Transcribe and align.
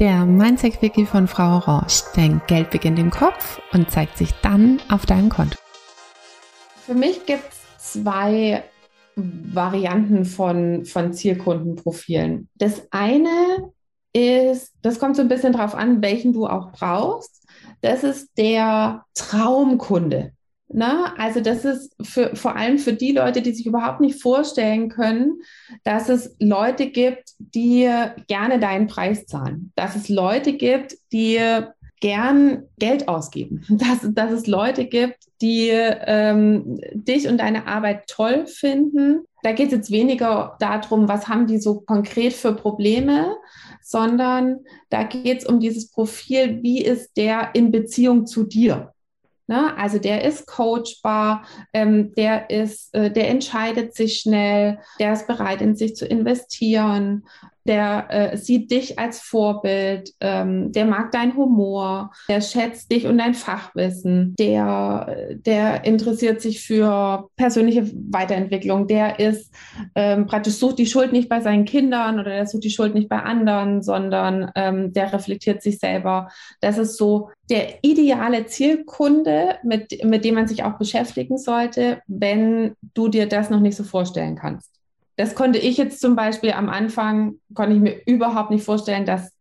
Der 0.00 0.26
Mindset 0.26 0.82
Wiki 0.82 1.06
von 1.06 1.28
Frau 1.28 1.58
Orange. 1.58 2.02
Dein 2.16 2.42
Geld 2.48 2.70
beginnt 2.70 2.98
im 2.98 3.10
Kopf 3.10 3.60
und 3.72 3.92
zeigt 3.92 4.18
sich 4.18 4.32
dann 4.42 4.80
auf 4.90 5.06
deinem 5.06 5.28
Konto. 5.28 5.56
Für 6.84 6.94
mich 6.94 7.24
gibt 7.26 7.44
es 7.52 7.92
zwei 7.92 8.64
Varianten 9.14 10.24
von, 10.24 10.84
von 10.84 11.12
Zielkundenprofilen. 11.12 12.48
Das 12.56 12.88
eine 12.90 13.70
ist, 14.12 14.72
das 14.82 14.98
kommt 14.98 15.14
so 15.14 15.22
ein 15.22 15.28
bisschen 15.28 15.52
drauf 15.52 15.76
an, 15.76 16.02
welchen 16.02 16.32
du 16.32 16.48
auch 16.48 16.72
brauchst. 16.72 17.46
Das 17.80 18.02
ist 18.02 18.36
der 18.36 19.04
Traumkunde. 19.14 20.32
Na, 20.66 20.92
ne? 20.92 21.18
also 21.18 21.40
das 21.40 21.64
ist 21.64 21.94
für, 22.02 22.34
vor 22.34 22.56
allem 22.56 22.78
für 22.78 22.94
die 22.94 23.12
Leute, 23.12 23.42
die 23.42 23.52
sich 23.52 23.66
überhaupt 23.66 24.00
nicht 24.00 24.20
vorstellen 24.20 24.88
können, 24.88 25.40
dass 25.84 26.08
es 26.08 26.34
Leute 26.40 26.90
gibt, 26.90 27.33
die 27.54 27.90
gerne 28.26 28.58
deinen 28.58 28.86
Preis 28.86 29.26
zahlen. 29.26 29.72
Dass 29.76 29.96
es 29.96 30.08
Leute 30.08 30.54
gibt, 30.54 30.96
die 31.12 31.40
gern 32.00 32.64
Geld 32.78 33.08
ausgeben. 33.08 33.64
Dass, 33.68 34.00
dass 34.02 34.30
es 34.30 34.46
Leute 34.46 34.84
gibt, 34.84 35.24
die 35.40 35.70
ähm, 35.70 36.78
dich 36.92 37.28
und 37.28 37.38
deine 37.38 37.66
Arbeit 37.66 38.08
toll 38.08 38.46
finden. 38.46 39.24
Da 39.42 39.52
geht 39.52 39.68
es 39.68 39.72
jetzt 39.72 39.90
weniger 39.90 40.56
darum, 40.60 41.08
was 41.08 41.28
haben 41.28 41.46
die 41.46 41.58
so 41.58 41.80
konkret 41.80 42.32
für 42.32 42.54
Probleme, 42.54 43.36
sondern 43.82 44.60
da 44.90 45.04
geht 45.04 45.40
es 45.40 45.46
um 45.46 45.60
dieses 45.60 45.90
Profil, 45.90 46.62
wie 46.62 46.82
ist 46.82 47.16
der 47.16 47.50
in 47.54 47.70
Beziehung 47.70 48.26
zu 48.26 48.44
dir. 48.44 48.93
Ne? 49.46 49.76
Also 49.76 49.98
der 49.98 50.24
ist 50.24 50.46
coachbar, 50.46 51.44
ähm, 51.72 52.14
der 52.14 52.50
ist, 52.50 52.94
äh, 52.94 53.10
der 53.10 53.28
entscheidet 53.28 53.94
sich 53.94 54.20
schnell, 54.20 54.78
der 54.98 55.12
ist 55.12 55.26
bereit, 55.26 55.60
in 55.60 55.76
sich 55.76 55.96
zu 55.96 56.06
investieren, 56.06 57.26
der 57.66 58.06
äh, 58.10 58.36
sieht 58.36 58.70
dich 58.70 58.98
als 58.98 59.20
Vorbild, 59.20 60.10
ähm, 60.20 60.72
der 60.72 60.84
mag 60.84 61.12
deinen 61.12 61.36
Humor, 61.36 62.10
der 62.28 62.40
schätzt 62.40 62.90
dich 62.90 63.06
und 63.06 63.18
dein 63.18 63.34
Fachwissen, 63.34 64.34
der, 64.38 65.16
der 65.46 65.84
interessiert 65.84 66.40
sich 66.40 66.60
für 66.60 67.28
persönliche 67.36 67.90
Weiterentwicklung, 68.10 68.86
der 68.86 69.18
ist 69.18 69.54
ähm, 69.94 70.26
praktisch 70.26 70.54
sucht 70.54 70.78
die 70.78 70.86
Schuld 70.86 71.12
nicht 71.12 71.28
bei 71.28 71.40
seinen 71.40 71.64
Kindern 71.64 72.20
oder 72.20 72.30
der 72.30 72.46
sucht 72.46 72.64
die 72.64 72.70
Schuld 72.70 72.94
nicht 72.94 73.08
bei 73.08 73.22
anderen, 73.22 73.82
sondern 73.82 74.50
ähm, 74.54 74.92
der 74.92 75.12
reflektiert 75.12 75.62
sich 75.62 75.78
selber. 75.78 76.28
Das 76.60 76.78
ist 76.78 76.96
so 76.96 77.30
der 77.50 77.82
ideale 77.82 78.46
Zielkunde, 78.46 79.56
mit, 79.62 80.04
mit 80.04 80.24
dem 80.24 80.34
man 80.34 80.48
sich 80.48 80.64
auch 80.64 80.78
beschäftigen 80.78 81.38
sollte, 81.38 82.02
wenn 82.06 82.74
du 82.94 83.08
dir 83.08 83.26
das 83.28 83.50
noch 83.50 83.60
nicht 83.60 83.76
so 83.76 83.84
vorstellen 83.84 84.36
kannst 84.36 84.73
das 85.16 85.34
konnte 85.34 85.58
ich 85.58 85.76
jetzt 85.76 86.00
zum 86.00 86.16
Beispiel 86.16 86.52
am 86.52 86.68
Anfang, 86.68 87.40
konnte 87.54 87.76
ich 87.76 87.80
mir 87.80 88.00
überhaupt 88.06 88.50
nicht 88.50 88.64
vorstellen, 88.64 89.06
dass, 89.06 89.32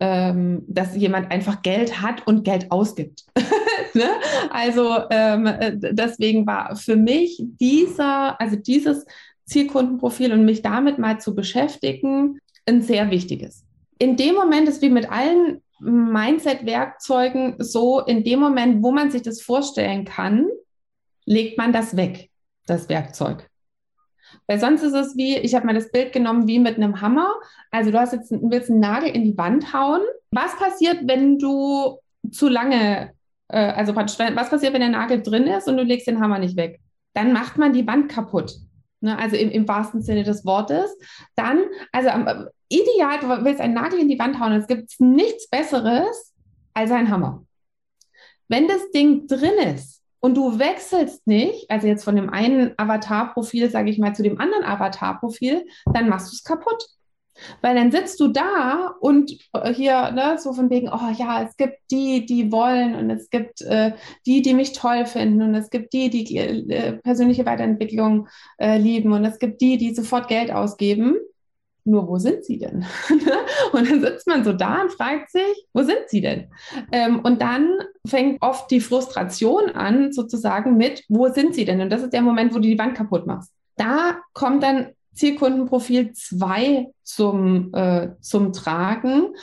ähm, 0.00 0.64
dass 0.66 0.96
jemand 0.96 1.30
einfach 1.30 1.62
Geld 1.62 2.00
hat 2.00 2.26
und 2.26 2.44
Geld 2.44 2.70
ausgibt. 2.70 3.24
ne? 3.94 4.08
Also 4.50 4.96
ähm, 5.10 5.46
äh, 5.46 5.72
deswegen 5.76 6.46
war 6.46 6.76
für 6.76 6.96
mich 6.96 7.42
dieser, 7.60 8.40
also 8.40 8.56
dieses 8.56 9.04
Zielkundenprofil 9.44 10.32
und 10.32 10.44
mich 10.44 10.62
damit 10.62 10.98
mal 10.98 11.20
zu 11.20 11.34
beschäftigen, 11.34 12.38
ein 12.66 12.82
sehr 12.82 13.10
wichtiges. 13.10 13.64
In 13.98 14.16
dem 14.16 14.34
Moment 14.34 14.68
ist 14.68 14.82
wie 14.82 14.90
mit 14.90 15.10
allen 15.10 15.62
Mindset-Werkzeugen 15.80 17.56
so, 17.58 18.00
in 18.00 18.24
dem 18.24 18.40
Moment, 18.40 18.82
wo 18.82 18.92
man 18.92 19.10
sich 19.10 19.22
das 19.22 19.40
vorstellen 19.40 20.04
kann, 20.04 20.46
legt 21.24 21.58
man 21.58 21.72
das 21.72 21.96
weg, 21.96 22.30
das 22.66 22.88
Werkzeug. 22.88 23.48
Weil 24.46 24.58
sonst 24.58 24.82
ist 24.82 24.94
es 24.94 25.16
wie, 25.16 25.36
ich 25.36 25.54
habe 25.54 25.66
mir 25.66 25.74
das 25.74 25.90
Bild 25.90 26.12
genommen 26.12 26.46
wie 26.46 26.58
mit 26.58 26.76
einem 26.76 27.00
Hammer. 27.00 27.34
Also 27.70 27.90
du 27.90 28.00
hast 28.00 28.12
jetzt, 28.12 28.30
willst 28.30 28.70
einen 28.70 28.80
Nagel 28.80 29.10
in 29.10 29.24
die 29.24 29.36
Wand 29.36 29.72
hauen. 29.72 30.00
Was 30.30 30.56
passiert, 30.56 31.00
wenn 31.04 31.38
du 31.38 31.98
zu 32.30 32.48
lange, 32.48 33.12
äh, 33.48 33.58
also 33.58 33.94
was 33.94 34.16
passiert, 34.16 34.72
wenn 34.72 34.80
der 34.80 34.90
Nagel 34.90 35.22
drin 35.22 35.46
ist 35.46 35.68
und 35.68 35.76
du 35.76 35.82
legst 35.82 36.06
den 36.06 36.20
Hammer 36.20 36.38
nicht 36.38 36.56
weg? 36.56 36.80
Dann 37.14 37.32
macht 37.32 37.58
man 37.58 37.72
die 37.72 37.86
Wand 37.86 38.10
kaputt. 38.10 38.54
Ne? 39.00 39.18
Also 39.18 39.36
im, 39.36 39.50
im 39.50 39.68
wahrsten 39.68 40.02
Sinne 40.02 40.24
des 40.24 40.44
Wortes. 40.44 40.96
Dann, 41.34 41.60
also 41.92 42.08
am, 42.10 42.48
ideal, 42.68 43.18
du 43.20 43.44
willst 43.44 43.60
einen 43.60 43.74
Nagel 43.74 44.00
in 44.00 44.08
die 44.08 44.18
Wand 44.18 44.40
hauen, 44.40 44.52
es 44.52 44.66
gibt 44.66 44.92
nichts 44.98 45.48
Besseres 45.48 46.34
als 46.74 46.90
ein 46.90 47.10
Hammer. 47.10 47.44
Wenn 48.48 48.66
das 48.66 48.90
Ding 48.92 49.26
drin 49.26 49.74
ist, 49.74 49.97
und 50.20 50.36
du 50.36 50.58
wechselst 50.58 51.26
nicht, 51.26 51.70
also 51.70 51.86
jetzt 51.86 52.04
von 52.04 52.16
dem 52.16 52.30
einen 52.30 52.74
Avatar-Profil, 52.76 53.70
sage 53.70 53.90
ich 53.90 53.98
mal, 53.98 54.14
zu 54.14 54.22
dem 54.22 54.40
anderen 54.40 54.64
Avatar-Profil, 54.64 55.64
dann 55.92 56.08
machst 56.08 56.32
du 56.32 56.34
es 56.34 56.44
kaputt. 56.44 56.84
Weil 57.62 57.76
dann 57.76 57.92
sitzt 57.92 58.18
du 58.18 58.28
da 58.28 58.94
und 59.00 59.30
äh, 59.52 59.72
hier, 59.72 60.10
ne, 60.10 60.38
so 60.38 60.52
von 60.52 60.70
wegen, 60.70 60.88
oh 60.88 61.12
ja, 61.16 61.42
es 61.44 61.56
gibt 61.56 61.78
die, 61.90 62.26
die 62.26 62.50
wollen 62.50 62.96
und 62.96 63.10
es 63.10 63.30
gibt 63.30 63.62
äh, 63.62 63.92
die, 64.26 64.42
die 64.42 64.54
mich 64.54 64.72
toll 64.72 65.06
finden 65.06 65.42
und 65.42 65.54
es 65.54 65.70
gibt 65.70 65.92
die, 65.92 66.10
die 66.10 66.36
äh, 66.36 66.94
persönliche 66.94 67.46
Weiterentwicklung 67.46 68.28
äh, 68.58 68.78
lieben 68.78 69.12
und 69.12 69.24
es 69.24 69.38
gibt 69.38 69.60
die, 69.60 69.78
die 69.78 69.94
sofort 69.94 70.26
Geld 70.26 70.50
ausgeben. 70.50 71.16
Nur 71.88 72.06
wo 72.06 72.18
sind 72.18 72.44
sie 72.44 72.58
denn? 72.58 72.84
und 73.72 73.90
dann 73.90 74.00
sitzt 74.02 74.26
man 74.26 74.44
so 74.44 74.52
da 74.52 74.82
und 74.82 74.92
fragt 74.92 75.30
sich, 75.30 75.66
wo 75.72 75.82
sind 75.82 76.02
sie 76.08 76.20
denn? 76.20 76.48
Ähm, 76.92 77.20
und 77.20 77.40
dann 77.40 77.78
fängt 78.06 78.42
oft 78.42 78.70
die 78.70 78.80
Frustration 78.80 79.70
an, 79.70 80.12
sozusagen 80.12 80.76
mit, 80.76 81.02
wo 81.08 81.28
sind 81.28 81.54
sie 81.54 81.64
denn? 81.64 81.80
Und 81.80 81.88
das 81.88 82.02
ist 82.02 82.12
der 82.12 82.20
Moment, 82.20 82.52
wo 82.52 82.56
du 82.56 82.68
die 82.68 82.78
Wand 82.78 82.94
kaputt 82.94 83.26
machst. 83.26 83.52
Da 83.76 84.18
kommt 84.34 84.62
dann 84.62 84.88
Zielkundenprofil 85.14 86.12
2 86.12 86.92
zum, 87.02 87.72
äh, 87.72 88.10
zum 88.20 88.52
Tragen. 88.52 89.34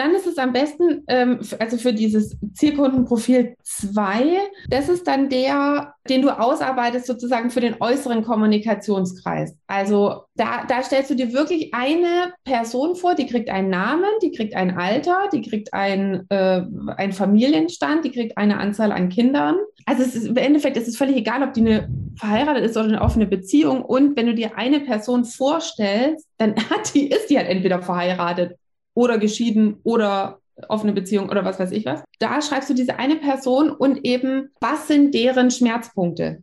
Dann 0.00 0.14
ist 0.14 0.26
es 0.26 0.38
am 0.38 0.54
besten, 0.54 1.04
ähm, 1.08 1.40
also 1.58 1.76
für 1.76 1.92
dieses 1.92 2.34
Zielkundenprofil 2.54 3.54
2, 3.64 4.38
das 4.70 4.88
ist 4.88 5.06
dann 5.06 5.28
der, 5.28 5.92
den 6.08 6.22
du 6.22 6.30
ausarbeitest 6.30 7.06
sozusagen 7.06 7.50
für 7.50 7.60
den 7.60 7.76
äußeren 7.80 8.24
Kommunikationskreis. 8.24 9.54
Also 9.66 10.22
da, 10.36 10.64
da 10.66 10.82
stellst 10.82 11.10
du 11.10 11.16
dir 11.16 11.34
wirklich 11.34 11.74
eine 11.74 12.32
Person 12.44 12.96
vor, 12.96 13.14
die 13.14 13.26
kriegt 13.26 13.50
einen 13.50 13.68
Namen, 13.68 14.08
die 14.22 14.32
kriegt 14.32 14.54
ein 14.54 14.78
Alter, 14.78 15.28
die 15.34 15.42
kriegt 15.42 15.74
ein, 15.74 16.24
äh, 16.30 16.62
einen 16.96 17.12
Familienstand, 17.12 18.06
die 18.06 18.10
kriegt 18.10 18.38
eine 18.38 18.56
Anzahl 18.56 18.92
an 18.92 19.10
Kindern. 19.10 19.56
Also 19.84 20.02
ist, 20.02 20.28
im 20.28 20.36
Endeffekt 20.38 20.78
ist 20.78 20.88
es 20.88 20.96
völlig 20.96 21.16
egal, 21.16 21.42
ob 21.42 21.52
die 21.52 21.60
eine 21.60 21.90
verheiratet 22.16 22.64
ist 22.64 22.76
oder 22.78 22.88
eine 22.88 23.02
offene 23.02 23.26
Beziehung. 23.26 23.84
Und 23.84 24.16
wenn 24.16 24.26
du 24.26 24.34
dir 24.34 24.56
eine 24.56 24.80
Person 24.80 25.26
vorstellst, 25.26 26.26
dann 26.38 26.56
hat 26.70 26.94
die, 26.94 27.10
ist 27.10 27.28
die 27.28 27.36
halt 27.36 27.48
entweder 27.48 27.82
verheiratet 27.82 28.56
oder 28.94 29.18
geschieden 29.18 29.80
oder 29.84 30.40
offene 30.68 30.92
Beziehung 30.92 31.28
oder 31.28 31.44
was 31.44 31.58
weiß 31.58 31.72
ich 31.72 31.86
was. 31.86 32.02
Da 32.18 32.42
schreibst 32.42 32.70
du 32.70 32.74
diese 32.74 32.98
eine 32.98 33.16
Person 33.16 33.70
und 33.70 34.04
eben, 34.04 34.50
was 34.60 34.88
sind 34.88 35.14
deren 35.14 35.50
Schmerzpunkte? 35.50 36.42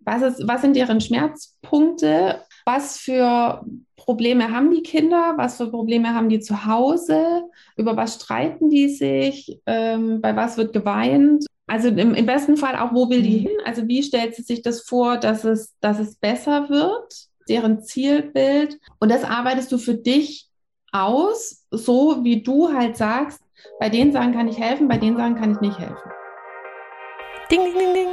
Was, 0.00 0.22
ist, 0.22 0.48
was 0.48 0.62
sind 0.62 0.76
deren 0.76 1.00
Schmerzpunkte? 1.00 2.40
Was 2.64 2.98
für 2.98 3.64
Probleme 3.96 4.50
haben 4.50 4.70
die 4.70 4.82
Kinder? 4.82 5.34
Was 5.36 5.56
für 5.56 5.68
Probleme 5.70 6.14
haben 6.14 6.28
die 6.28 6.40
zu 6.40 6.66
Hause? 6.66 7.44
Über 7.76 7.96
was 7.96 8.16
streiten 8.16 8.68
die 8.68 8.88
sich? 8.88 9.60
Ähm, 9.66 10.20
bei 10.20 10.34
was 10.34 10.56
wird 10.56 10.72
geweint? 10.72 11.46
Also 11.66 11.88
im, 11.88 12.14
im, 12.14 12.26
besten 12.26 12.56
Fall 12.56 12.76
auch, 12.76 12.92
wo 12.92 13.08
will 13.10 13.22
die 13.22 13.40
mhm. 13.40 13.42
hin? 13.42 13.56
Also 13.64 13.86
wie 13.86 14.02
stellt 14.02 14.34
sie 14.34 14.42
sich 14.42 14.62
das 14.62 14.82
vor, 14.82 15.18
dass 15.18 15.44
es, 15.44 15.74
dass 15.80 15.98
es 15.98 16.16
besser 16.16 16.68
wird? 16.68 17.28
Deren 17.48 17.82
Zielbild. 17.82 18.78
Und 19.00 19.10
das 19.10 19.24
arbeitest 19.24 19.70
du 19.72 19.78
für 19.78 19.94
dich 19.94 20.48
aus, 20.92 21.64
so 21.70 22.22
wie 22.22 22.42
du 22.42 22.72
halt 22.72 22.96
sagst, 22.96 23.40
bei 23.80 23.88
den 23.88 24.12
Sachen 24.12 24.32
kann 24.32 24.48
ich 24.48 24.58
helfen, 24.58 24.88
bei 24.88 24.98
den 24.98 25.16
Sachen 25.16 25.34
kann 25.34 25.52
ich 25.52 25.60
nicht 25.60 25.78
helfen. 25.78 26.10
Ding, 27.50 27.64
ding, 27.64 27.74
ding, 27.74 27.94
ding. 27.94 28.08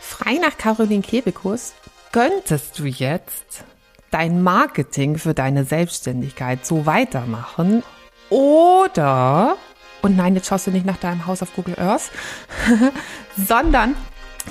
Frei 0.00 0.34
nach 0.34 0.56
Caroline 0.56 1.02
Kebekus 1.02 1.74
könntest 2.12 2.78
du 2.78 2.84
jetzt 2.84 3.64
dein 4.10 4.42
Marketing 4.42 5.18
für 5.18 5.34
deine 5.34 5.64
Selbstständigkeit 5.64 6.64
so 6.64 6.86
weitermachen 6.86 7.82
oder, 8.30 9.56
und 10.02 10.16
nein, 10.16 10.34
jetzt 10.36 10.46
schaust 10.46 10.68
du 10.68 10.70
nicht 10.70 10.86
nach 10.86 10.98
deinem 10.98 11.26
Haus 11.26 11.42
auf 11.42 11.54
Google 11.54 11.78
Earth, 11.78 12.10
sondern 13.36 13.96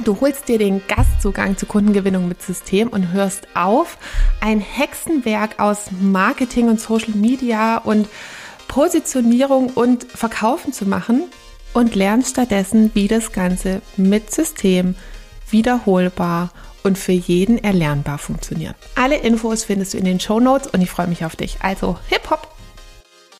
Du 0.03 0.19
holst 0.19 0.47
dir 0.47 0.57
den 0.57 0.81
Gastzugang 0.87 1.55
zur 1.55 1.67
Kundengewinnung 1.67 2.27
mit 2.27 2.41
System 2.41 2.87
und 2.87 3.11
hörst 3.11 3.47
auf, 3.53 3.97
ein 4.41 4.59
Hexenwerk 4.59 5.59
aus 5.59 5.91
Marketing 6.01 6.67
und 6.67 6.79
Social 6.79 7.13
Media 7.13 7.77
und 7.77 8.09
Positionierung 8.67 9.69
und 9.69 10.03
Verkaufen 10.05 10.73
zu 10.73 10.85
machen 10.85 11.25
und 11.73 11.93
lernst 11.93 12.31
stattdessen, 12.31 12.89
wie 12.95 13.07
das 13.07 13.31
Ganze 13.31 13.81
mit 13.95 14.31
System 14.31 14.95
wiederholbar 15.49 16.49
und 16.81 16.97
für 16.97 17.11
jeden 17.11 17.63
erlernbar 17.63 18.17
funktioniert. 18.17 18.75
Alle 18.95 19.17
Infos 19.17 19.63
findest 19.63 19.93
du 19.93 19.99
in 19.99 20.05
den 20.05 20.19
Show 20.19 20.39
Notes 20.39 20.67
und 20.67 20.81
ich 20.81 20.89
freue 20.89 21.07
mich 21.07 21.23
auf 21.23 21.35
dich. 21.35 21.57
Also, 21.61 21.97
hip 22.09 22.29
hop! 22.31 22.42